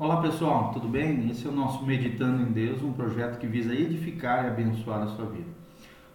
Olá 0.00 0.22
pessoal, 0.22 0.72
tudo 0.72 0.88
bem? 0.88 1.28
Esse 1.28 1.46
é 1.46 1.50
o 1.50 1.52
nosso 1.52 1.84
Meditando 1.84 2.40
em 2.40 2.52
Deus, 2.52 2.82
um 2.82 2.90
projeto 2.90 3.38
que 3.38 3.46
visa 3.46 3.74
edificar 3.74 4.46
e 4.46 4.48
abençoar 4.48 5.02
a 5.02 5.08
sua 5.08 5.26
vida. 5.26 5.50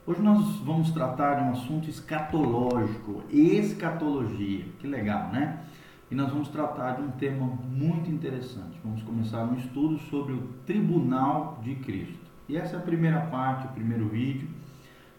Hoje 0.08 0.24
nós 0.24 0.56
vamos 0.62 0.90
tratar 0.90 1.36
de 1.36 1.44
um 1.44 1.52
assunto 1.52 1.88
escatológico, 1.88 3.22
escatologia, 3.30 4.66
que 4.80 4.88
legal, 4.88 5.28
né? 5.28 5.60
E 6.10 6.16
nós 6.16 6.32
vamos 6.32 6.48
tratar 6.48 6.94
de 6.94 7.04
um 7.04 7.12
tema 7.12 7.46
muito 7.46 8.10
interessante. 8.10 8.76
Vamos 8.84 9.04
começar 9.04 9.44
um 9.44 9.56
estudo 9.56 10.00
sobre 10.10 10.34
o 10.34 10.42
Tribunal 10.66 11.60
de 11.62 11.76
Cristo. 11.76 12.26
E 12.50 12.58
essa 12.58 12.78
é 12.78 12.80
a 12.80 12.82
primeira 12.82 13.22
parte, 13.28 13.68
o 13.68 13.70
primeiro 13.70 14.08
vídeo, 14.08 14.50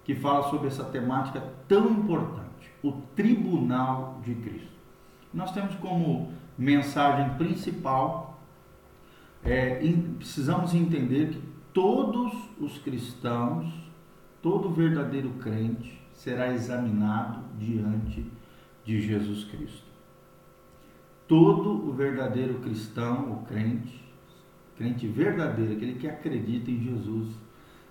que 0.03 0.17
fala 0.17 0.51
sobre 0.51 0.67
essa 0.67 0.83
temática 0.83 1.41
tão 1.69 1.89
importante, 1.89 2.69
o 2.83 2.91
Tribunal 3.15 4.21
de 4.25 4.35
Cristo. 4.35 4.75
Nós 5.33 5.53
temos 5.53 5.77
como 5.77 6.33
mensagem 6.59 7.31
principal 7.35 8.26
é, 9.47 9.81
precisamos 10.19 10.75
entender 10.75 11.31
que 11.31 11.43
todos 11.73 12.33
os 12.61 12.79
cristãos, 12.79 13.73
todo 14.43 14.71
verdadeiro 14.71 15.31
crente 15.41 16.01
será 16.13 16.53
examinado 16.53 17.41
diante 17.59 18.27
de 18.85 19.01
Jesus 19.01 19.45
Cristo. 19.45 19.87
Todo 21.29 21.89
o 21.89 21.93
verdadeiro 21.93 22.55
cristão, 22.61 23.33
o 23.33 23.47
crente, 23.47 24.05
crente 24.77 25.07
verdadeiro, 25.07 25.73
aquele 25.73 25.95
que 25.95 26.09
acredita 26.09 26.71
em 26.71 26.81
Jesus, 26.81 27.35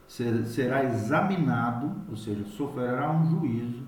será 0.08 0.84
examinado, 0.84 1.92
ou 2.10 2.16
seja, 2.16 2.46
sofrerá 2.46 3.12
um 3.12 3.40
juízo 3.40 3.84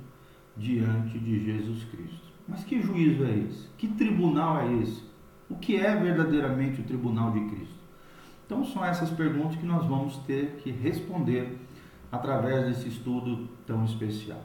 diante 0.55 1.20
de 1.20 1.45
Jesus 1.45 1.84
Cristo. 1.85 2.27
Mas 2.48 2.63
que 2.63 2.81
juízo 2.81 3.23
é 3.23 3.38
esse? 3.38 3.68
Que 3.77 3.88
tribunal 3.88 4.59
é 4.62 4.73
esse? 4.81 5.06
O 5.49 5.55
que 5.55 5.77
é 5.77 5.95
verdadeiramente 5.95 6.81
o 6.81 6.83
tribunal 6.83 7.31
de 7.31 7.39
Cristo? 7.39 7.75
Então 8.45 8.65
são 8.65 8.83
essas 8.83 9.09
perguntas 9.09 9.55
que 9.55 9.65
nós 9.65 9.85
vamos 9.85 10.17
ter 10.20 10.57
que 10.62 10.71
responder 10.71 11.57
através 12.12 12.65
desse 12.65 12.89
estudo 12.89 13.48
tão 13.65 13.85
especial. 13.85 14.41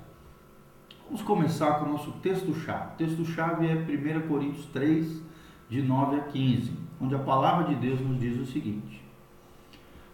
Vamos 1.06 1.22
começar 1.22 1.74
com 1.74 1.86
o 1.86 1.92
nosso 1.92 2.12
texto-chave. 2.12 2.94
O 2.94 2.96
texto-chave 2.96 3.66
é 3.66 3.74
1 3.74 4.28
Coríntios 4.28 4.66
3, 4.66 5.22
de 5.68 5.82
9 5.82 6.16
a 6.16 6.20
15, 6.20 6.72
onde 7.00 7.14
a 7.14 7.18
palavra 7.18 7.74
de 7.74 7.74
Deus 7.74 8.00
nos 8.00 8.20
diz 8.20 8.38
o 8.38 8.46
seguinte: 8.46 9.02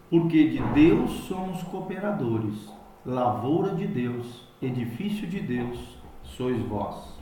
Porque 0.08 0.48
de 0.48 0.62
Deus 0.72 1.10
somos 1.26 1.62
cooperadores, 1.64 2.70
lavoura 3.04 3.74
de 3.74 3.86
Deus, 3.86 4.48
edifício 4.62 5.26
de 5.26 5.40
Deus 5.40 5.98
sois 6.22 6.60
vós 6.62 7.17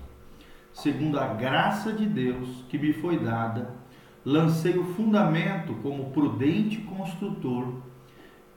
segundo 0.76 1.18
a 1.18 1.26
graça 1.28 1.90
de 1.90 2.04
Deus 2.04 2.62
que 2.68 2.76
me 2.76 2.92
foi 2.92 3.18
dada, 3.18 3.74
lancei 4.22 4.76
o 4.76 4.84
fundamento 4.84 5.72
como 5.82 6.10
prudente 6.10 6.76
construtor, 6.78 7.72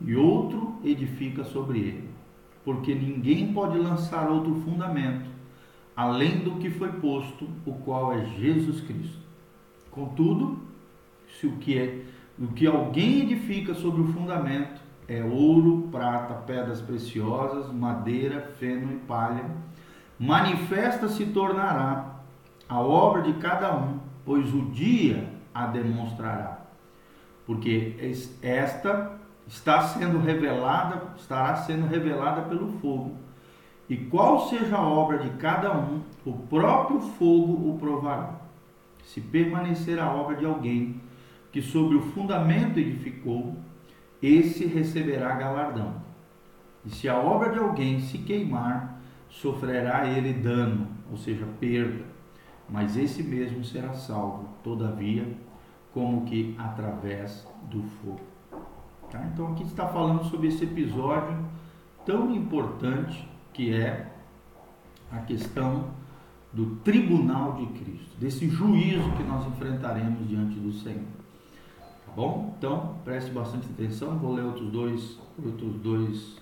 e 0.02 0.16
outro 0.16 0.80
edifica 0.84 1.46
sobre 1.46 1.80
ele. 1.80 2.10
Porque 2.66 2.94
ninguém 2.94 3.54
pode 3.54 3.78
lançar 3.78 4.30
outro 4.30 4.54
fundamento, 4.66 5.30
além 5.96 6.40
do 6.40 6.56
que 6.56 6.70
foi 6.70 6.92
posto, 6.94 7.48
o 7.66 7.74
qual 7.74 8.14
é 8.14 8.26
Jesus 8.38 8.82
Cristo. 8.82 9.20
Contudo, 9.90 10.60
se 11.40 11.48
o 11.48 11.54
que 11.58 11.78
é 11.78 12.02
o 12.38 12.48
que 12.48 12.68
alguém 12.68 13.22
edifica 13.22 13.74
sobre 13.74 14.02
o 14.02 14.08
fundamento 14.08 14.82
é 15.08 15.24
ouro, 15.24 15.90
prata, 15.92 16.34
pedras 16.34 16.82
preciosas, 16.82 17.74
madeira, 17.74 18.54
feno 18.58 18.94
e 18.94 18.96
palha, 18.96 19.46
manifesta 20.20 21.08
se 21.08 21.26
tornará 21.28 22.20
a 22.68 22.80
obra 22.80 23.22
de 23.22 23.34
cada 23.34 23.74
um, 23.76 24.00
pois 24.26 24.54
o 24.54 24.66
dia 24.66 25.30
a 25.54 25.66
demonstrará. 25.66 26.60
Porque 27.46 27.96
esta 28.44 29.18
está 29.48 29.82
sendo 29.82 30.20
revelada, 30.20 31.14
estará 31.18 31.56
sendo 31.56 31.88
revelada 31.88 32.44
pelo 32.44 32.68
fogo. 32.80 33.16
E 33.90 33.98
qual 33.98 34.48
seja 34.48 34.78
a 34.78 34.88
obra 34.88 35.18
de 35.18 35.30
cada 35.32 35.76
um, 35.76 36.02
o 36.24 36.34
próprio 36.34 37.02
fogo 37.02 37.72
o 37.72 37.78
provará. 37.80 38.36
Se 39.04 39.20
permanecer 39.20 39.98
a 40.00 40.12
obra 40.12 40.36
de 40.36 40.46
alguém 40.46 41.02
que 41.52 41.62
sobre 41.62 41.96
o 41.96 42.02
fundamento 42.02 42.78
edificou, 42.78 43.58
esse 44.22 44.66
receberá 44.66 45.34
galardão. 45.34 45.96
E 46.86 46.92
se 46.92 47.10
a 47.10 47.18
obra 47.18 47.52
de 47.52 47.58
alguém 47.58 48.00
se 48.00 48.20
queimar, 48.20 48.99
sofrerá 49.30 50.08
ele 50.08 50.34
dano, 50.34 50.88
ou 51.10 51.18
seja, 51.18 51.46
perda, 51.60 52.04
mas 52.68 52.98
esse 52.98 53.24
mesmo 53.24 53.64
será 53.64 53.94
salvo, 53.94 54.50
todavia, 54.64 55.26
como 55.94 56.26
que 56.26 56.56
através 56.58 57.48
do 57.70 57.82
fogo. 57.82 58.22
Tá? 59.12 59.24
Então 59.34 59.52
aqui 59.52 59.64
está 59.64 59.88
falando 59.88 60.24
sobre 60.26 60.48
esse 60.48 60.64
episódio 60.64 61.38
tão 62.06 62.34
importante 62.34 63.28
que 63.54 63.74
é 63.74 64.12
a 65.12 65.18
questão 65.20 65.86
do 66.54 66.76
tribunal 66.78 67.54
de 67.54 67.66
Cristo, 67.68 68.18
desse 68.20 68.48
juízo 68.48 69.12
que 69.14 69.24
nós 69.24 69.46
enfrentaremos 69.48 70.28
diante 70.28 70.60
do 70.60 70.72
Senhor. 70.72 71.06
Tá 72.06 72.12
bom? 72.16 72.56
Então 72.58 72.96
preste 73.04 73.32
bastante 73.32 73.68
atenção, 73.68 74.18
vou 74.18 74.34
ler 74.34 74.44
outros 74.44 74.72
dois, 74.72 75.20
outros 75.44 75.76
dois 75.76 76.38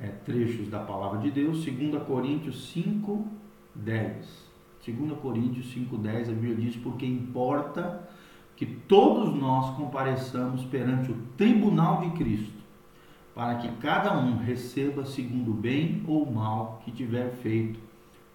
é, 0.00 0.08
trechos 0.08 0.68
da 0.68 0.80
palavra 0.80 1.18
de 1.20 1.30
Deus, 1.30 1.64
2 1.64 2.02
Coríntios 2.04 2.68
5, 2.70 3.26
10. 3.74 4.46
2 4.86 5.18
Coríntios 5.18 5.74
5,10, 5.74 6.28
a 6.28 6.32
Bíblia 6.32 6.54
diz, 6.54 6.76
porque 6.76 7.04
importa 7.04 8.08
que 8.54 8.64
todos 8.64 9.34
nós 9.34 9.76
compareçamos 9.76 10.64
perante 10.64 11.10
o 11.10 11.16
tribunal 11.36 12.00
de 12.00 12.10
Cristo, 12.16 12.56
para 13.34 13.56
que 13.56 13.68
cada 13.76 14.16
um 14.16 14.38
receba 14.38 15.04
segundo 15.04 15.50
o 15.50 15.54
bem 15.54 16.02
ou 16.06 16.22
o 16.22 16.34
mal 16.34 16.80
que 16.84 16.90
tiver 16.90 17.32
feito 17.42 17.78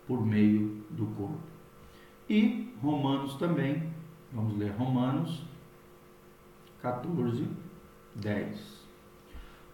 por 0.06 0.26
meio 0.26 0.84
do 0.90 1.06
corpo. 1.18 1.40
E 2.30 2.72
Romanos 2.82 3.36
também, 3.36 3.84
vamos 4.32 4.58
ler 4.58 4.72
Romanos 4.72 5.44
14, 6.82 7.48
10. 8.16 8.81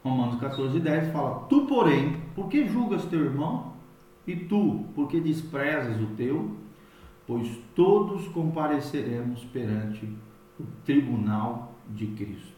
Romanos 0.07 0.39
14, 0.39 0.79
10 0.79 1.11
fala: 1.11 1.39
Tu, 1.49 1.65
porém, 1.65 2.17
por 2.35 2.47
que 2.47 2.67
julgas 2.67 3.05
teu 3.05 3.25
irmão? 3.25 3.73
E 4.25 4.35
tu, 4.35 4.85
por 4.93 5.07
que 5.07 5.19
desprezas 5.19 6.01
o 6.01 6.07
teu? 6.15 6.55
Pois 7.25 7.57
todos 7.75 8.27
compareceremos 8.29 9.43
perante 9.45 10.05
o 10.59 10.63
tribunal 10.85 11.73
de 11.89 12.07
Cristo. 12.07 12.55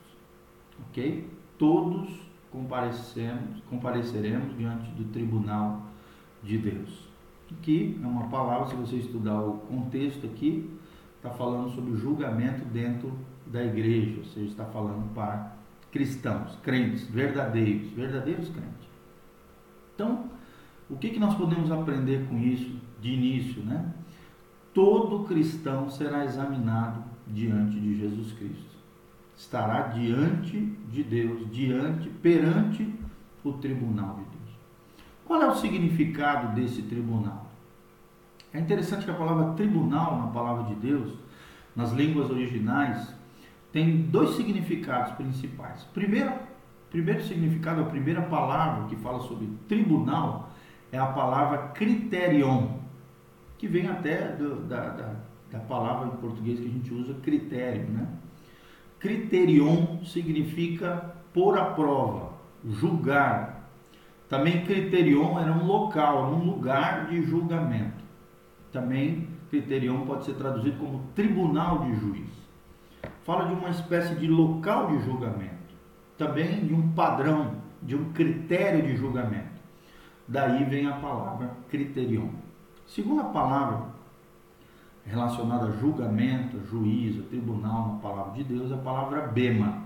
Ok? 0.88 1.28
Todos 1.58 2.10
compareceremos, 2.52 3.62
compareceremos 3.70 4.58
diante 4.58 4.90
do 4.92 5.06
tribunal 5.12 5.82
de 6.44 6.58
Deus. 6.58 7.10
Aqui 7.52 8.00
é 8.02 8.06
uma 8.06 8.28
palavra, 8.28 8.68
se 8.68 8.76
você 8.76 8.98
estudar 8.98 9.42
o 9.42 9.58
contexto 9.60 10.26
aqui, 10.26 10.70
está 11.16 11.32
falando 11.32 11.70
sobre 11.72 11.92
o 11.92 11.98
julgamento 11.98 12.64
dentro 12.66 13.12
da 13.46 13.64
igreja, 13.64 14.20
ou 14.20 14.26
seja, 14.26 14.48
está 14.48 14.66
falando 14.66 15.12
para 15.14 15.59
cristãos, 15.92 16.58
crentes, 16.64 17.08
verdadeiros, 17.08 17.90
verdadeiros 17.92 18.50
crentes. 18.50 18.90
Então, 19.96 20.26
o 20.90 20.98
que, 20.98 21.10
que 21.10 21.20
nós 21.20 21.36
podemos 21.36 21.72
aprender 21.72 22.28
com 22.28 22.38
isso 22.38 22.80
de 23.02 23.12
início, 23.12 23.64
né? 23.64 23.94
Todo 24.74 25.26
cristão 25.26 25.90
será 25.90 26.26
examinado 26.26 27.04
diante 27.28 27.80
de 27.80 27.98
Jesus 27.98 28.32
Cristo. 28.34 28.78
Estará 29.38 29.88
diante 29.88 30.60
de 30.92 31.04
Deus, 31.04 31.50
diante, 31.52 32.10
perante 32.10 32.94
o 33.44 33.54
tribunal 33.54 34.16
de 34.16 34.24
Deus. 34.24 34.58
Qual 35.26 35.42
é 35.42 35.48
o 35.48 35.56
significado 35.56 36.56
desse 36.56 36.82
tribunal? 36.84 37.50
É 38.54 38.60
interessante 38.60 39.06
que 39.06 39.12
a 39.12 39.16
palavra 39.16 39.54
tribunal, 39.54 40.20
na 40.20 40.28
palavra 40.28 40.74
de 40.74 40.76
Deus, 40.76 41.14
nas 41.76 41.92
línguas 41.92 42.30
originais, 42.30 43.14
tem 43.72 44.02
dois 44.04 44.36
significados 44.36 45.14
principais. 45.14 45.84
Primeiro, 45.94 46.34
primeiro 46.90 47.24
significado, 47.24 47.82
a 47.82 47.86
primeira 47.86 48.22
palavra 48.24 48.88
que 48.88 48.96
fala 48.96 49.20
sobre 49.22 49.48
tribunal 49.68 50.50
é 50.92 50.98
a 50.98 51.06
palavra 51.06 51.70
criterion, 51.70 52.80
que 53.58 53.68
vem 53.68 53.88
até 53.88 54.30
do, 54.30 54.62
da, 54.62 54.90
da, 54.90 55.16
da, 55.52 55.60
palavra 55.60 56.08
em 56.08 56.18
português 56.18 56.60
que 56.60 56.66
a 56.66 56.72
gente 56.72 56.94
usa, 56.94 57.14
critério. 57.16 57.88
Né? 57.90 58.08
Criterion 58.98 60.04
significa 60.04 61.16
pôr 61.32 61.58
à 61.58 61.66
prova, 61.66 62.34
julgar. 62.66 63.70
Também 64.28 64.66
criterion 64.66 65.40
era 65.40 65.52
um 65.52 65.66
local, 65.66 66.34
um 66.34 66.44
lugar 66.44 67.08
de 67.08 67.22
julgamento. 67.22 68.04
Também 68.72 69.28
criterion 69.50 70.06
pode 70.06 70.26
ser 70.26 70.34
traduzido 70.34 70.78
como 70.78 71.04
tribunal 71.14 71.86
de 71.86 71.96
juiz 71.96 72.39
fala 73.30 73.46
de 73.46 73.54
uma 73.54 73.70
espécie 73.70 74.16
de 74.16 74.28
local 74.28 74.88
de 74.88 75.06
julgamento, 75.06 75.76
também 76.18 76.66
de 76.66 76.74
um 76.74 76.94
padrão, 76.94 77.58
de 77.80 77.96
um 77.96 78.12
critério 78.12 78.82
de 78.82 78.98
julgamento. 78.98 79.62
Daí 80.28 80.64
vem 80.64 80.88
a 80.88 80.94
palavra 80.94 81.52
criterion. 81.70 82.30
Segunda 82.88 83.26
palavra 83.26 83.84
relacionada 85.06 85.68
a 85.68 85.72
julgamento, 85.74 86.60
juízo, 86.72 87.22
tribunal 87.22 87.94
na 87.94 88.00
palavra 88.00 88.34
de 88.34 88.46
Deus, 88.46 88.72
é 88.72 88.74
a 88.74 88.78
palavra 88.80 89.28
bema, 89.28 89.84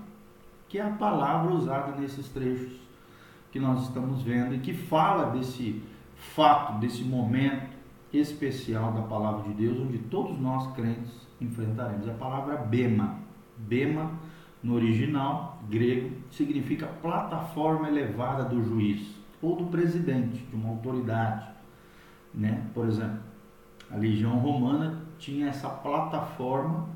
que 0.70 0.78
é 0.78 0.82
a 0.82 0.92
palavra 0.92 1.54
usada 1.54 2.00
nesses 2.00 2.30
trechos 2.30 2.80
que 3.52 3.60
nós 3.60 3.84
estamos 3.84 4.22
vendo 4.22 4.56
e 4.56 4.60
que 4.60 4.74
fala 4.74 5.32
desse 5.32 5.84
fato, 6.16 6.80
desse 6.80 7.04
momento 7.04 7.74
especial 8.14 8.94
da 8.94 9.02
palavra 9.02 9.44
de 9.50 9.54
Deus, 9.54 9.82
onde 9.82 9.98
todos 9.98 10.40
nós 10.40 10.74
crentes 10.76 11.12
enfrentaremos. 11.42 12.08
É 12.08 12.12
a 12.12 12.16
palavra 12.16 12.56
bema. 12.56 13.23
Bema, 13.68 14.12
no 14.62 14.76
original 14.76 15.62
grego, 15.70 16.12
significa 16.32 16.88
plataforma 16.88 17.88
elevada 17.88 18.44
do 18.44 18.64
juiz 18.64 19.06
ou 19.42 19.58
do 19.58 19.66
presidente, 19.66 20.38
de 20.46 20.56
uma 20.56 20.70
autoridade. 20.70 21.48
Né? 22.34 22.66
Por 22.74 22.88
exemplo, 22.88 23.20
a 23.92 23.98
legião 23.98 24.40
romana 24.40 25.02
tinha 25.20 25.48
essa 25.48 25.70
plataforma 25.70 26.88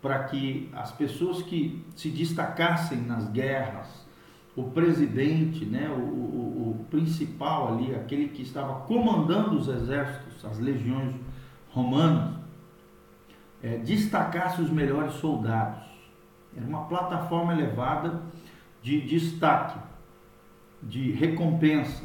para 0.00 0.24
que 0.24 0.70
as 0.72 0.92
pessoas 0.92 1.42
que 1.42 1.84
se 1.96 2.08
destacassem 2.10 3.00
nas 3.00 3.28
guerras, 3.28 4.06
o 4.56 4.64
presidente, 4.70 5.64
né, 5.64 5.88
o, 5.88 6.00
o, 6.00 6.80
o, 6.80 6.84
principal 6.90 7.74
ali, 7.74 7.94
aquele 7.94 8.28
que 8.28 8.42
estava 8.42 8.80
comandando 8.86 9.56
os 9.56 9.68
exércitos, 9.68 10.44
as 10.44 10.58
legiões 10.58 11.14
romanas, 11.70 12.34
é, 13.62 13.78
destacasse 13.78 14.60
os 14.60 14.70
melhores 14.70 15.14
soldados. 15.14 15.86
Era 16.56 16.66
uma 16.66 16.84
plataforma 16.84 17.52
elevada 17.52 18.22
de 18.82 19.00
destaque, 19.00 19.78
de 20.82 21.12
recompensa. 21.12 22.04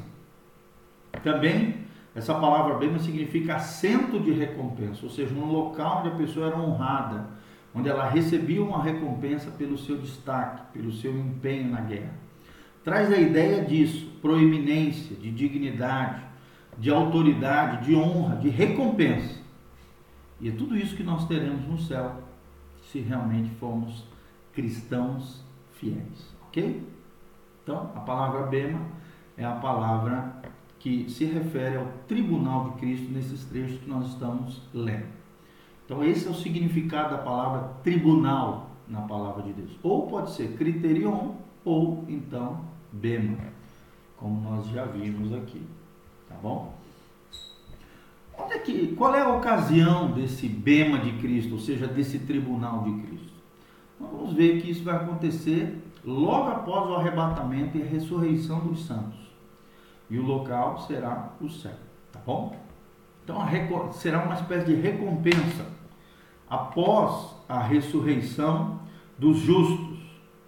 Também 1.24 1.84
essa 2.16 2.34
palavra 2.36 2.75
bema 2.75 3.00
significa 3.00 3.56
assento 3.56 4.19
de 4.19 4.31
recompensa, 4.31 5.04
ou 5.04 5.10
seja, 5.10 5.34
um 5.34 5.45
local 5.45 6.00
onde 6.00 6.10
a 6.10 6.16
pessoa 6.16 6.48
era 6.48 6.60
honrada, 6.60 7.25
onde 7.74 7.90
ela 7.90 8.07
recebia 8.07 8.62
uma 8.62 8.84
recompensa 8.84 9.50
pelo 9.50 9.78
seu 9.78 9.98
destaque, 9.98 10.62
pelo 10.72 10.92
seu 10.92 11.12
empenho 11.18 11.72
na 11.72 11.81
guerra. 11.81 12.13
Traz 12.84 13.12
a 13.12 13.18
ideia 13.18 13.63
disso, 13.63 14.12
proeminência, 14.22 15.16
de 15.16 15.31
dignidade, 15.31 16.22
de 16.78 16.92
autoridade, 16.92 17.86
de 17.86 17.96
honra, 17.96 18.36
de 18.36 18.50
recompensa. 18.50 19.42
E 20.39 20.50
é 20.50 20.51
tudo 20.51 20.78
isso 20.78 20.96
que 20.96 21.04
nós 21.04 21.28
teremos 21.28 21.66
no 21.68 21.80
céu, 21.80 22.22
se 22.92 23.00
realmente 23.00 23.50
formos 23.60 24.06
cristãos 24.53 25.44
fiéis, 25.73 26.33
ok? 26.47 26.88
Então, 27.63 27.91
a 27.95 28.00
palavra 28.00 28.44
bema 28.44 28.79
é 29.38 29.45
a 29.45 29.55
palavra 29.55 30.41
que 30.79 31.09
se 31.09 31.25
refere 31.25 31.77
ao 31.77 31.85
tribunal 32.07 32.71
de 32.71 32.79
Cristo 32.79 33.11
nesses 33.11 33.45
trechos 33.45 33.79
que 33.79 33.89
nós 33.89 34.07
estamos 34.09 34.61
lendo. 34.73 35.07
Então, 35.85 36.03
esse 36.03 36.27
é 36.27 36.31
o 36.31 36.35
significado 36.35 37.15
da 37.15 37.21
palavra 37.21 37.69
tribunal 37.83 38.71
na 38.88 39.01
palavra 39.01 39.44
de 39.44 39.53
Deus. 39.53 39.71
Ou 39.81 40.07
pode 40.07 40.31
ser 40.31 40.57
criterion, 40.57 41.35
ou 41.63 42.05
então 42.07 42.65
bema, 42.91 43.38
como 44.17 44.41
nós 44.41 44.67
já 44.67 44.85
vimos 44.85 45.33
aqui. 45.33 45.61
Tá 46.27 46.35
bom? 46.41 46.73
Onde 48.38 48.53
é 48.53 48.59
que, 48.59 48.95
qual 48.95 49.13
é 49.15 49.21
a 49.21 49.29
ocasião 49.29 50.11
desse 50.11 50.47
bema 50.47 51.00
de 51.00 51.13
Cristo, 51.19 51.53
ou 51.53 51.59
seja, 51.59 51.88
desse 51.88 52.19
tribunal 52.19 52.83
de 52.83 53.01
Cristo? 53.03 53.32
Vamos 54.11 54.33
ver 54.33 54.61
que 54.61 54.71
isso 54.71 54.83
vai 54.83 54.95
acontecer 54.95 55.81
logo 56.03 56.50
após 56.50 56.89
o 56.89 56.95
arrebatamento 56.95 57.77
e 57.77 57.81
a 57.81 57.85
ressurreição 57.85 58.59
dos 58.59 58.85
santos. 58.85 59.19
E 60.09 60.17
o 60.17 60.23
local 60.23 60.79
será 60.79 61.31
o 61.39 61.50
céu, 61.50 61.77
tá 62.11 62.19
bom? 62.25 62.55
Então 63.23 63.39
será 63.94 64.23
uma 64.23 64.35
espécie 64.35 64.65
de 64.65 64.75
recompensa 64.75 65.65
após 66.50 67.35
a 67.47 67.61
ressurreição 67.61 68.79
dos 69.17 69.38
justos, 69.38 70.00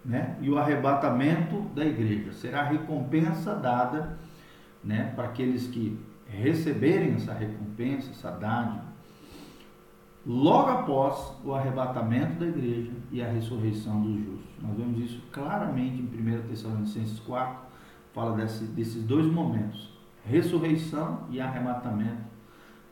né? 0.04 0.36
E 0.40 0.50
o 0.50 0.58
arrebatamento 0.58 1.62
da 1.74 1.84
igreja 1.84 2.32
será 2.32 2.60
a 2.60 2.64
recompensa 2.64 3.54
dada, 3.54 4.18
né, 4.84 5.12
para 5.16 5.24
aqueles 5.24 5.66
que 5.66 5.98
receberem 6.28 7.14
essa 7.14 7.32
recompensa, 7.32 8.10
essa 8.10 8.30
dádiva, 8.30 8.84
logo 10.26 10.70
após 10.70 11.32
o 11.44 11.54
arrebatamento 11.54 12.40
da 12.40 12.46
igreja 12.46 12.90
e 13.12 13.22
a 13.22 13.30
ressurreição 13.30 14.02
dos 14.02 14.16
justos. 14.16 14.50
Nós 14.60 14.76
vemos 14.76 14.98
isso 14.98 15.22
claramente 15.30 16.02
em 16.02 16.04
1 16.04 16.48
Tessalonicenses 16.48 17.20
4, 17.20 17.56
fala 18.12 18.36
desse, 18.36 18.64
desses 18.64 19.04
dois 19.04 19.26
momentos, 19.26 19.96
ressurreição 20.24 21.20
e 21.30 21.40
arrebatamento, 21.40 22.24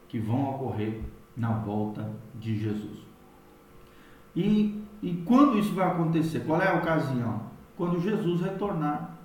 que 0.08 0.20
vão 0.20 0.48
ocorrer 0.50 1.00
na 1.36 1.50
volta 1.50 2.08
de 2.38 2.56
Jesus. 2.56 3.00
E, 4.36 4.84
e 5.02 5.14
quando 5.26 5.58
isso 5.58 5.74
vai 5.74 5.88
acontecer? 5.88 6.40
Qual 6.46 6.62
é 6.62 6.68
a 6.68 6.76
ocasião? 6.76 7.42
Quando 7.76 8.00
Jesus 8.00 8.40
retornar 8.42 9.18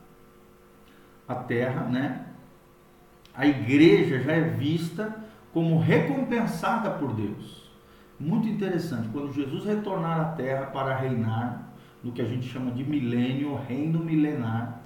à 1.28 1.36
terra, 1.36 1.84
né? 1.84 2.26
a 3.36 3.46
igreja 3.46 4.20
já 4.20 4.32
é 4.32 4.42
vista 4.42 5.16
como 5.54 5.80
recompensada 5.80 6.90
por 6.90 7.14
Deus. 7.14 7.69
Muito 8.20 8.50
interessante, 8.50 9.08
quando 9.14 9.34
Jesus 9.34 9.64
retornar 9.64 10.20
à 10.20 10.26
terra 10.34 10.66
para 10.66 10.96
reinar, 10.96 11.74
no 12.04 12.12
que 12.12 12.22
a 12.22 12.26
gente 12.26 12.48
chama 12.48 12.72
de 12.72 12.84
milênio, 12.84 13.56
reino 13.56 14.00
milenar, 14.00 14.82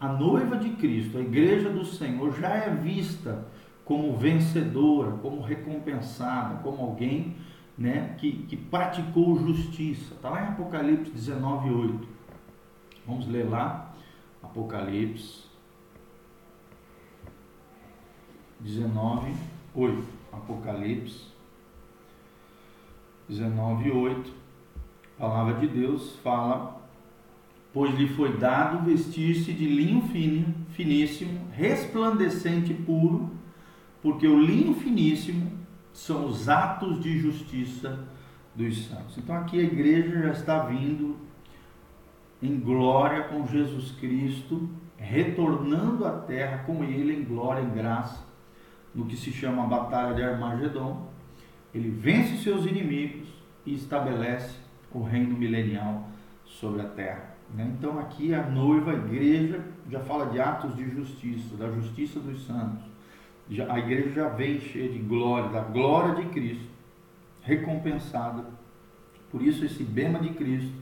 a 0.00 0.08
noiva 0.08 0.56
de 0.56 0.70
Cristo, 0.70 1.18
a 1.18 1.20
igreja 1.20 1.68
do 1.68 1.84
Senhor, 1.84 2.34
já 2.38 2.48
é 2.48 2.70
vista 2.70 3.46
como 3.84 4.16
vencedora, 4.16 5.12
como 5.18 5.42
recompensada, 5.42 6.62
como 6.62 6.82
alguém 6.82 7.36
né, 7.76 8.14
que, 8.18 8.32
que 8.44 8.56
praticou 8.56 9.38
justiça. 9.38 10.14
Está 10.14 10.30
lá 10.30 10.44
em 10.44 10.48
Apocalipse 10.48 11.10
19, 11.10 11.70
8. 11.70 12.08
Vamos 13.06 13.26
ler 13.28 13.48
lá, 13.48 13.92
Apocalipse 14.42 15.44
19, 18.60 19.32
8. 19.74 20.04
Apocalipse 20.32 21.37
19, 23.28 23.90
8. 23.90 24.32
A 25.18 25.22
palavra 25.22 25.54
de 25.54 25.66
Deus 25.66 26.16
fala: 26.22 26.80
Pois 27.72 27.94
lhe 27.94 28.08
foi 28.08 28.36
dado 28.36 28.84
vestir-se 28.84 29.52
de 29.52 29.66
linho 29.66 30.02
fino, 30.08 30.54
finíssimo, 30.70 31.48
resplandecente 31.52 32.72
e 32.72 32.76
puro, 32.76 33.30
porque 34.02 34.26
o 34.26 34.40
linho 34.40 34.74
finíssimo 34.74 35.52
são 35.92 36.26
os 36.26 36.48
atos 36.48 37.00
de 37.00 37.18
justiça 37.18 38.06
dos 38.54 38.86
santos. 38.86 39.18
Então 39.18 39.36
aqui 39.36 39.60
a 39.60 39.64
igreja 39.64 40.22
já 40.22 40.30
está 40.30 40.58
vindo 40.60 41.16
em 42.42 42.58
glória 42.58 43.24
com 43.24 43.46
Jesus 43.46 43.92
Cristo, 43.92 44.68
retornando 44.96 46.06
à 46.06 46.12
terra 46.12 46.64
com 46.64 46.84
ele 46.84 47.14
em 47.14 47.24
glória 47.24 47.62
e 47.62 47.66
graça 47.66 48.26
no 48.94 49.06
que 49.06 49.16
se 49.16 49.30
chama 49.30 49.64
a 49.64 49.66
Batalha 49.66 50.14
de 50.14 50.22
Armagedon, 50.22 51.06
ele 51.74 51.90
vence 51.90 52.42
seus 52.42 52.64
inimigos 52.66 53.28
e 53.66 53.74
estabelece 53.74 54.56
o 54.92 55.02
reino 55.02 55.36
milenial 55.36 56.08
sobre 56.44 56.80
a 56.80 56.86
terra. 56.86 57.34
Né? 57.54 57.72
Então 57.76 57.98
aqui 57.98 58.34
a 58.34 58.42
noiva, 58.48 58.92
a 58.92 58.94
igreja, 58.94 59.64
já 59.90 60.00
fala 60.00 60.26
de 60.26 60.40
atos 60.40 60.76
de 60.76 60.88
justiça, 60.88 61.56
da 61.56 61.70
justiça 61.70 62.20
dos 62.20 62.46
santos. 62.46 62.84
A 63.68 63.78
igreja 63.78 64.10
já 64.10 64.28
vem 64.28 64.60
cheia 64.60 64.90
de 64.90 64.98
glória, 64.98 65.48
da 65.50 65.60
glória 65.60 66.22
de 66.22 66.30
Cristo, 66.30 66.68
recompensada. 67.42 68.44
Por 69.30 69.42
isso 69.42 69.64
esse 69.64 69.82
bema 69.82 70.18
de 70.18 70.30
Cristo, 70.30 70.76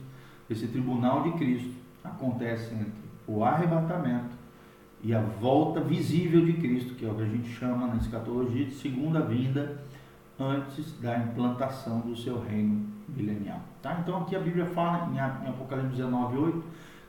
esse 0.49 0.67
tribunal 0.67 1.23
de 1.23 1.31
Cristo, 1.37 1.71
acontece 2.03 2.73
entre 2.73 2.91
o 3.25 3.43
arrebatamento 3.43 4.35
e 5.03 5.13
a 5.13 5.21
volta 5.21 5.79
visível 5.79 6.45
de 6.45 6.53
Cristo, 6.53 6.95
que 6.95 7.05
é 7.05 7.09
o 7.09 7.15
que 7.15 7.23
a 7.23 7.27
gente 7.27 7.49
chama 7.49 7.87
na 7.87 7.97
escatologia 7.97 8.65
de 8.65 8.73
segunda 8.73 9.21
vinda 9.21 9.79
antes 10.39 10.99
da 10.99 11.17
implantação 11.17 12.01
do 12.01 12.15
seu 12.15 12.39
reino 12.41 12.85
milenial. 13.07 13.61
Tá? 13.81 13.99
Então 14.01 14.21
aqui 14.21 14.35
a 14.35 14.39
Bíblia 14.39 14.65
fala 14.67 15.09
em 15.13 15.49
Apocalipse 15.49 15.95
19, 15.95 16.37
8, 16.37 16.63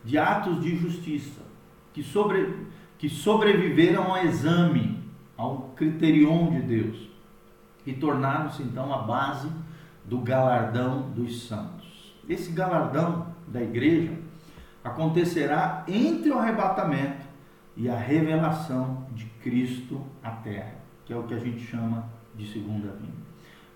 de 0.05 0.19
atos 0.19 0.61
de 0.63 0.77
justiça 0.77 1.43
que, 1.93 2.03
sobre, 2.03 2.67
que 2.97 3.09
sobreviveram 3.09 4.15
ao 4.15 4.25
exame, 4.25 5.03
ao 5.37 5.73
criterion 5.77 6.51
de 6.51 6.61
Deus 6.61 7.09
e 7.87 7.93
tornaram-se 7.93 8.63
então 8.63 8.93
a 8.93 8.99
base 8.99 9.49
do 10.05 10.19
galardão 10.19 11.11
dos 11.11 11.47
santos. 11.47 12.15
Esse 12.29 12.53
galardão 12.53 13.29
da 13.47 13.63
igreja 13.63 14.13
acontecerá 14.83 15.85
entre 15.89 16.31
o 16.31 16.39
arrebatamento 16.39 17.27
e 17.77 17.89
a 17.89 17.97
revelação 17.97 19.07
de 19.13 19.27
Cristo 19.43 20.03
à 20.23 20.31
terra, 20.31 20.75
que 21.05 21.13
é 21.13 21.17
o 21.17 21.23
que 21.23 21.35
a 21.35 21.39
gente 21.39 21.61
chama 21.61 22.05
de 22.39 22.47
segunda 22.47 22.93
vinda. 22.93 23.29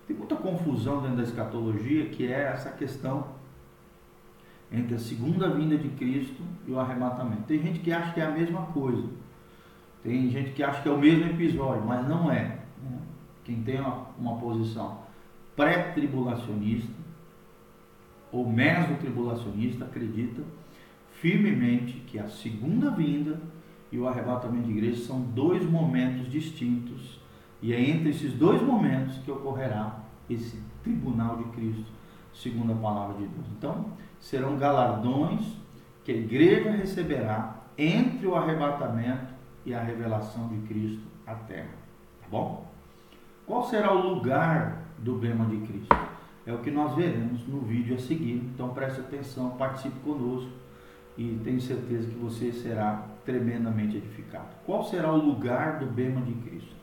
Tem 0.07 0.15
muita 0.15 0.35
confusão 0.35 1.01
dentro 1.01 1.17
da 1.17 1.23
escatologia, 1.23 2.05
que 2.05 2.25
é 2.25 2.51
essa 2.53 2.71
questão 2.71 3.27
entre 4.71 4.95
a 4.95 4.99
segunda 4.99 5.49
vinda 5.49 5.77
de 5.77 5.89
Cristo 5.89 6.41
e 6.67 6.71
o 6.71 6.79
arrebatamento. 6.79 7.43
Tem 7.43 7.61
gente 7.61 7.79
que 7.79 7.91
acha 7.91 8.11
que 8.13 8.19
é 8.19 8.25
a 8.25 8.31
mesma 8.31 8.63
coisa. 8.67 9.07
Tem 10.01 10.29
gente 10.29 10.51
que 10.51 10.63
acha 10.63 10.81
que 10.81 10.89
é 10.89 10.91
o 10.91 10.97
mesmo 10.97 11.25
episódio, 11.25 11.85
mas 11.85 12.07
não 12.07 12.31
é. 12.31 12.59
Quem 13.43 13.61
tem 13.61 13.79
uma, 13.79 14.07
uma 14.17 14.37
posição 14.37 15.03
pré-tribulacionista 15.55 16.91
ou 18.31 18.49
meso-tribulacionista 18.49 19.85
acredita 19.85 20.41
firmemente 21.11 21.99
que 22.07 22.17
a 22.17 22.27
segunda 22.27 22.89
vinda 22.89 23.39
e 23.91 23.97
o 23.99 24.07
arrebatamento 24.07 24.65
de 24.65 24.71
igreja 24.71 25.05
são 25.05 25.21
dois 25.21 25.63
momentos 25.63 26.29
distintos 26.31 27.22
e 27.63 27.73
é 27.73 27.79
entre 27.79 28.09
esses 28.09 28.33
dois 28.33 28.61
momentos 28.61 29.17
que 29.19 29.31
ocorrerá 29.31 29.99
esse 30.29 30.61
tribunal 30.83 31.37
de 31.37 31.45
Cristo, 31.45 31.89
segundo 32.33 32.73
a 32.73 32.75
palavra 32.75 33.15
de 33.15 33.25
Deus. 33.25 33.47
Então, 33.57 33.85
serão 34.19 34.57
galardões 34.57 35.57
que 36.03 36.11
a 36.11 36.15
igreja 36.15 36.71
receberá 36.71 37.55
entre 37.77 38.27
o 38.27 38.35
arrebatamento 38.35 39.33
e 39.65 39.73
a 39.73 39.81
revelação 39.81 40.49
de 40.49 40.57
Cristo 40.67 41.07
à 41.25 41.35
terra. 41.35 41.71
Tá 42.21 42.27
bom? 42.29 42.67
Qual 43.47 43.63
será 43.63 43.93
o 43.93 44.13
lugar 44.13 44.83
do 44.99 45.15
bema 45.15 45.45
de 45.45 45.57
Cristo? 45.65 45.95
É 46.45 46.53
o 46.53 46.57
que 46.57 46.69
nós 46.69 46.93
veremos 46.93 47.47
no 47.47 47.61
vídeo 47.61 47.95
a 47.95 47.99
seguir. 47.99 48.43
Então 48.53 48.73
preste 48.73 48.99
atenção, 48.99 49.51
participe 49.51 49.97
conosco 50.01 50.51
e 51.17 51.39
tenho 51.45 51.61
certeza 51.61 52.09
que 52.09 52.17
você 52.17 52.51
será 52.51 53.05
tremendamente 53.23 53.95
edificado. 53.95 54.49
Qual 54.65 54.83
será 54.83 55.13
o 55.13 55.17
lugar 55.17 55.79
do 55.79 55.85
bema 55.85 56.19
de 56.21 56.33
Cristo? 56.33 56.82